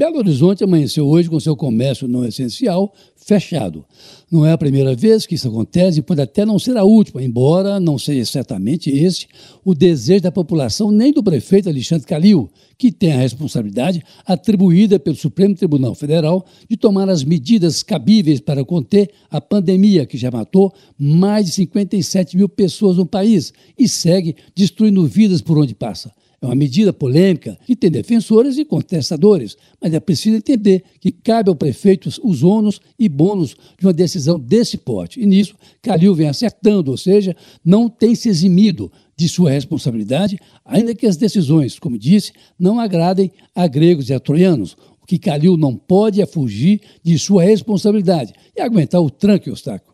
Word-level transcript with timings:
Belo 0.00 0.16
Horizonte 0.16 0.64
amanheceu 0.64 1.06
hoje 1.06 1.28
com 1.28 1.38
seu 1.38 1.54
comércio 1.54 2.08
não 2.08 2.24
essencial 2.24 2.90
fechado. 3.14 3.84
Não 4.32 4.46
é 4.46 4.52
a 4.52 4.56
primeira 4.56 4.94
vez 4.94 5.26
que 5.26 5.34
isso 5.34 5.46
acontece 5.46 5.98
e 5.98 6.02
pode 6.02 6.22
até 6.22 6.46
não 6.46 6.58
ser 6.58 6.74
a 6.78 6.84
última, 6.84 7.22
embora 7.22 7.78
não 7.78 7.98
seja 7.98 8.24
certamente 8.24 8.88
este 8.88 9.28
o 9.62 9.74
desejo 9.74 10.22
da 10.22 10.32
população 10.32 10.90
nem 10.90 11.12
do 11.12 11.22
prefeito 11.22 11.68
Alexandre 11.68 12.06
Calil, 12.06 12.48
que 12.78 12.90
tem 12.90 13.12
a 13.12 13.18
responsabilidade 13.18 14.02
atribuída 14.24 14.98
pelo 14.98 15.16
Supremo 15.16 15.54
Tribunal 15.54 15.94
Federal 15.94 16.46
de 16.66 16.78
tomar 16.78 17.10
as 17.10 17.22
medidas 17.22 17.82
cabíveis 17.82 18.40
para 18.40 18.64
conter 18.64 19.10
a 19.30 19.38
pandemia 19.38 20.06
que 20.06 20.16
já 20.16 20.30
matou 20.30 20.72
mais 20.98 21.44
de 21.44 21.52
57 21.52 22.38
mil 22.38 22.48
pessoas 22.48 22.96
no 22.96 23.04
país 23.04 23.52
e 23.78 23.86
segue 23.86 24.34
destruindo 24.56 25.06
vidas 25.06 25.42
por 25.42 25.58
onde 25.58 25.74
passa. 25.74 26.10
É 26.42 26.46
uma 26.46 26.54
medida 26.54 26.90
polêmica 26.90 27.58
que 27.66 27.76
tem 27.76 27.90
defensores 27.90 28.56
e 28.56 28.64
contestadores, 28.64 29.58
mas 29.80 29.92
é 29.92 30.00
preciso 30.00 30.36
entender 30.36 30.82
que 30.98 31.12
cabe 31.12 31.50
ao 31.50 31.54
prefeito 31.54 32.08
os 32.24 32.42
ônus 32.42 32.80
e 32.98 33.10
bônus 33.10 33.54
de 33.78 33.86
uma 33.86 33.92
decisão 33.92 34.40
desse 34.40 34.78
porte. 34.78 35.20
E 35.20 35.26
nisso, 35.26 35.54
Calil 35.82 36.14
vem 36.14 36.28
acertando, 36.28 36.90
ou 36.90 36.96
seja, 36.96 37.36
não 37.62 37.90
tem 37.90 38.14
se 38.14 38.30
eximido 38.30 38.90
de 39.14 39.28
sua 39.28 39.50
responsabilidade, 39.50 40.38
ainda 40.64 40.94
que 40.94 41.06
as 41.06 41.18
decisões, 41.18 41.78
como 41.78 41.98
disse, 41.98 42.32
não 42.58 42.80
agradem 42.80 43.30
a 43.54 43.66
gregos 43.66 44.08
e 44.08 44.14
a 44.14 44.20
troianos. 44.20 44.78
O 45.02 45.06
que 45.06 45.18
Calil 45.18 45.58
não 45.58 45.76
pode 45.76 46.22
é 46.22 46.26
fugir 46.26 46.80
de 47.02 47.18
sua 47.18 47.42
responsabilidade 47.42 48.32
e 48.56 48.62
aguentar 48.62 49.02
o 49.02 49.10
tranco 49.10 49.46
e 49.46 49.52
obstáculo. 49.52 49.89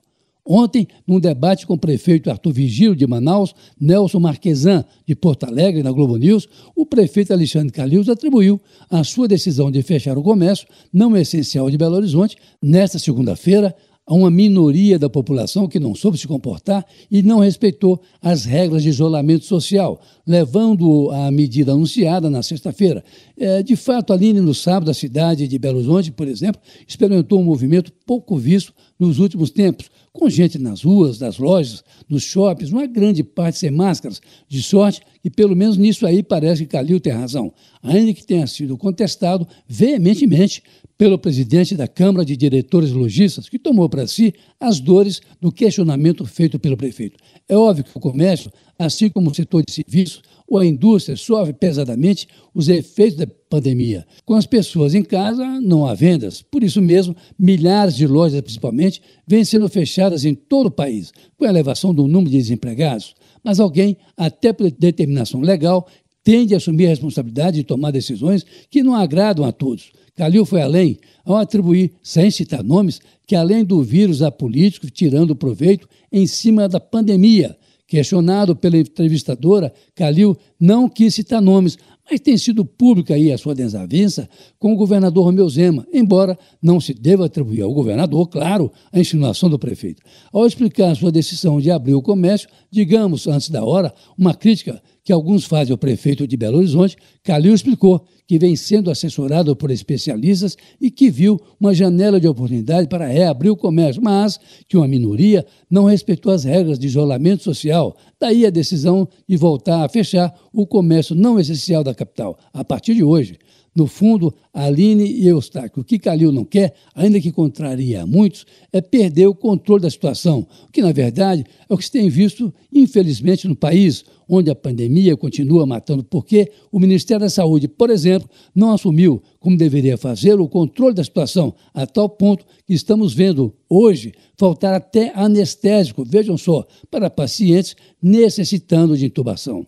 Ontem, 0.46 0.86
num 1.04 1.18
debate 1.18 1.66
com 1.66 1.74
o 1.74 1.78
prefeito 1.78 2.30
Arthur 2.30 2.52
Vigílio 2.52 2.94
de 2.94 3.04
Manaus, 3.06 3.52
Nelson 3.80 4.20
Marquesan 4.20 4.84
de 5.04 5.16
Porto 5.16 5.44
Alegre, 5.44 5.82
na 5.82 5.90
Globo 5.90 6.16
News, 6.16 6.48
o 6.76 6.86
prefeito 6.86 7.32
Alexandre 7.32 7.72
Calil 7.72 8.04
atribuiu 8.08 8.60
a 8.88 9.02
sua 9.02 9.26
decisão 9.26 9.70
de 9.70 9.82
fechar 9.82 10.16
o 10.16 10.22
comércio 10.22 10.68
não 10.92 11.16
essencial 11.16 11.68
de 11.68 11.76
Belo 11.76 11.96
Horizonte 11.96 12.36
nesta 12.62 12.98
segunda-feira 12.98 13.74
a 14.06 14.14
uma 14.14 14.30
minoria 14.30 15.00
da 15.00 15.10
população 15.10 15.66
que 15.66 15.80
não 15.80 15.92
soube 15.92 16.16
se 16.16 16.28
comportar 16.28 16.86
e 17.10 17.22
não 17.22 17.40
respeitou 17.40 18.00
as 18.22 18.44
regras 18.44 18.84
de 18.84 18.88
isolamento 18.88 19.44
social, 19.44 20.00
levando 20.24 21.10
a 21.10 21.28
medida 21.32 21.72
anunciada 21.72 22.30
na 22.30 22.40
sexta-feira. 22.40 23.02
É, 23.36 23.64
de 23.64 23.74
fato, 23.74 24.12
Aline, 24.12 24.40
no 24.40 24.54
sábado, 24.54 24.92
a 24.92 24.94
cidade 24.94 25.48
de 25.48 25.58
Belo 25.58 25.78
Horizonte, 25.78 26.12
por 26.12 26.28
exemplo, 26.28 26.60
experimentou 26.86 27.40
um 27.40 27.44
movimento 27.44 27.92
pouco 28.06 28.36
visto 28.36 28.72
nos 28.96 29.18
últimos 29.18 29.50
tempos, 29.50 29.90
com 30.16 30.28
gente 30.28 30.58
nas 30.58 30.82
ruas, 30.82 31.20
nas 31.20 31.38
lojas, 31.38 31.84
nos 32.08 32.22
shoppings, 32.22 32.72
uma 32.72 32.86
grande 32.86 33.22
parte 33.22 33.58
sem 33.58 33.70
máscaras, 33.70 34.20
de 34.48 34.62
sorte 34.62 35.02
que 35.22 35.30
pelo 35.30 35.54
menos 35.54 35.76
nisso 35.76 36.06
aí 36.06 36.22
parece 36.22 36.64
que 36.64 36.70
Calil 36.70 36.98
tem 36.98 37.12
razão, 37.12 37.52
ainda 37.82 38.12
que 38.12 38.24
tenha 38.24 38.46
sido 38.46 38.76
contestado 38.76 39.46
veementemente 39.68 40.62
pelo 40.98 41.18
presidente 41.18 41.74
da 41.74 41.86
Câmara 41.86 42.24
de 42.24 42.36
Diretores 42.36 42.90
Logistas, 42.90 43.48
que 43.48 43.58
tomou 43.58 43.88
para 43.88 44.06
si 44.06 44.32
as 44.58 44.80
dores 44.80 45.20
do 45.40 45.52
questionamento 45.52 46.24
feito 46.24 46.58
pelo 46.58 46.76
prefeito. 46.76 47.18
É 47.48 47.56
óbvio 47.56 47.84
que 47.84 47.90
o 47.94 48.00
comércio, 48.00 48.50
assim 48.78 49.10
como 49.10 49.30
o 49.30 49.34
setor 49.34 49.62
de 49.66 49.72
serviços 49.72 50.22
ou 50.48 50.58
a 50.58 50.66
indústria, 50.66 51.16
sofre 51.16 51.52
pesadamente 51.52 52.28
os 52.54 52.68
efeitos 52.68 53.18
da 53.18 53.26
pandemia. 53.48 54.06
Com 54.24 54.34
as 54.34 54.46
pessoas 54.46 54.94
em 54.94 55.02
casa, 55.02 55.60
não 55.60 55.86
há 55.86 55.94
vendas. 55.94 56.42
Por 56.42 56.62
isso 56.62 56.80
mesmo, 56.80 57.16
milhares 57.38 57.96
de 57.96 58.06
lojas, 58.06 58.40
principalmente, 58.40 59.02
vêm 59.26 59.44
sendo 59.44 59.68
fechadas 59.68 60.24
em 60.24 60.34
todo 60.34 60.66
o 60.66 60.70
país, 60.70 61.12
com 61.36 61.44
a 61.44 61.48
elevação 61.48 61.94
do 61.94 62.06
número 62.06 62.30
de 62.30 62.38
desempregados. 62.38 63.14
Mas 63.42 63.60
alguém, 63.60 63.96
até 64.16 64.52
por 64.52 64.70
determinação 64.70 65.40
legal, 65.40 65.86
tende 66.22 66.54
a 66.54 66.56
assumir 66.56 66.86
a 66.86 66.90
responsabilidade 66.90 67.58
de 67.58 67.64
tomar 67.64 67.90
decisões 67.90 68.44
que 68.68 68.82
não 68.82 68.94
agradam 68.94 69.44
a 69.44 69.52
todos. 69.52 69.92
Calil 70.16 70.46
foi 70.46 70.62
além 70.62 70.98
ao 71.24 71.36
atribuir, 71.36 71.92
sem 72.02 72.30
citar 72.30 72.64
nomes, 72.64 73.00
que 73.26 73.36
além 73.36 73.64
do 73.64 73.82
vírus 73.82 74.22
há 74.22 74.30
políticos 74.30 74.90
tirando 74.92 75.36
proveito 75.36 75.88
em 76.10 76.26
cima 76.26 76.68
da 76.68 76.80
pandemia. 76.80 77.56
Questionado 77.86 78.56
pela 78.56 78.76
entrevistadora, 78.76 79.72
Calil 79.94 80.36
não 80.58 80.88
quis 80.88 81.14
citar 81.14 81.40
nomes, 81.40 81.78
mas 82.08 82.20
tem 82.20 82.38
sido 82.38 82.64
pública 82.64 83.14
aí 83.14 83.32
a 83.32 83.38
sua 83.38 83.54
desavença 83.54 84.28
com 84.58 84.72
o 84.72 84.76
governador 84.76 85.24
Romeu 85.24 85.48
Zema, 85.48 85.86
embora 85.92 86.38
não 86.62 86.80
se 86.80 86.94
deva 86.94 87.26
atribuir 87.26 87.62
ao 87.62 87.74
governador, 87.74 88.28
claro, 88.28 88.70
a 88.92 89.00
insinuação 89.00 89.50
do 89.50 89.58
prefeito. 89.58 90.02
Ao 90.32 90.46
explicar 90.46 90.94
sua 90.94 91.10
decisão 91.10 91.60
de 91.60 91.70
abrir 91.70 91.94
o 91.94 92.02
comércio, 92.02 92.48
digamos 92.70 93.26
antes 93.26 93.50
da 93.50 93.64
hora, 93.64 93.92
uma 94.16 94.34
crítica 94.34 94.80
que 95.06 95.12
alguns 95.12 95.44
fazem 95.44 95.72
ao 95.72 95.78
prefeito 95.78 96.26
de 96.26 96.36
Belo 96.36 96.58
Horizonte, 96.58 96.96
Calil 97.22 97.54
explicou 97.54 98.04
que 98.26 98.40
vem 98.40 98.56
sendo 98.56 98.90
assessorado 98.90 99.54
por 99.54 99.70
especialistas 99.70 100.56
e 100.80 100.90
que 100.90 101.08
viu 101.08 101.40
uma 101.60 101.72
janela 101.72 102.20
de 102.20 102.26
oportunidade 102.26 102.88
para 102.88 103.06
reabrir 103.06 103.50
o 103.50 103.56
comércio, 103.56 104.02
mas 104.02 104.40
que 104.68 104.76
uma 104.76 104.88
minoria 104.88 105.46
não 105.70 105.84
respeitou 105.84 106.32
as 106.32 106.42
regras 106.42 106.76
de 106.76 106.88
isolamento 106.88 107.44
social. 107.44 107.96
Daí 108.18 108.44
a 108.44 108.50
decisão 108.50 109.08
de 109.28 109.36
voltar 109.36 109.84
a 109.84 109.88
fechar 109.88 110.34
o 110.52 110.66
comércio 110.66 111.14
não 111.14 111.38
essencial 111.38 111.84
da 111.84 111.94
capital, 111.96 112.38
a 112.52 112.64
partir 112.64 112.94
de 112.94 113.02
hoje. 113.02 113.38
No 113.76 113.86
fundo, 113.86 114.34
Aline 114.54 115.04
e 115.04 115.28
Eustáquio, 115.28 115.82
o 115.82 115.84
que 115.84 115.98
Calil 115.98 116.32
não 116.32 116.46
quer, 116.46 116.72
ainda 116.94 117.20
que 117.20 117.30
contraria 117.30 118.02
a 118.02 118.06
muitos, 118.06 118.46
é 118.72 118.80
perder 118.80 119.26
o 119.26 119.34
controle 119.34 119.82
da 119.82 119.90
situação, 119.90 120.46
o 120.66 120.72
que, 120.72 120.80
na 120.80 120.92
verdade, 120.92 121.44
é 121.68 121.74
o 121.74 121.76
que 121.76 121.84
se 121.84 121.92
tem 121.92 122.08
visto, 122.08 122.54
infelizmente, 122.72 123.46
no 123.46 123.54
país, 123.54 124.02
onde 124.26 124.50
a 124.50 124.54
pandemia 124.54 125.14
continua 125.14 125.66
matando, 125.66 126.02
porque 126.02 126.50
o 126.72 126.80
Ministério 126.80 127.20
da 127.20 127.28
Saúde, 127.28 127.68
por 127.68 127.90
exemplo, 127.90 128.30
não 128.54 128.72
assumiu, 128.72 129.22
como 129.38 129.58
deveria 129.58 129.98
fazer, 129.98 130.40
o 130.40 130.48
controle 130.48 130.94
da 130.94 131.04
situação, 131.04 131.54
a 131.74 131.86
tal 131.86 132.08
ponto 132.08 132.46
que 132.66 132.72
estamos 132.72 133.12
vendo 133.12 133.54
hoje 133.68 134.14
faltar 134.38 134.72
até 134.72 135.12
anestésico, 135.14 136.02
vejam 136.02 136.38
só, 136.38 136.66
para 136.90 137.10
pacientes 137.10 137.76
necessitando 138.02 138.96
de 138.96 139.04
intubação. 139.04 139.66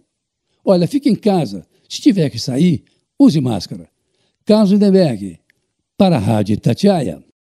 Olha, 0.64 0.88
fique 0.88 1.10
em 1.10 1.14
casa. 1.14 1.66
Se 1.88 2.02
tiver 2.02 2.30
que 2.30 2.38
sair, 2.38 2.84
use 3.18 3.40
máscara. 3.40 3.88
Carlos 4.44 4.70
Lindenberg, 4.70 5.40
para 5.96 6.16
a 6.16 6.20
Rádio 6.20 6.58
Tatiaia. 6.60 7.22